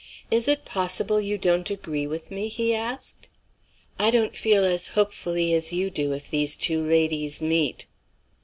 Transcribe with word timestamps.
"Is 0.31 0.47
it 0.47 0.65
possible 0.65 1.21
you 1.21 1.37
don't 1.37 1.69
agree 1.69 2.07
with 2.07 2.31
me?" 2.31 2.47
he 2.47 2.73
asked. 2.73 3.27
"I 3.99 4.09
don't 4.09 4.35
feel 4.35 4.63
as 4.65 4.87
hopefully 4.97 5.53
as 5.53 5.73
you 5.73 5.91
do, 5.91 6.11
if 6.13 6.27
these 6.27 6.55
two 6.55 6.81
ladies 6.83 7.39
meet." 7.39 7.85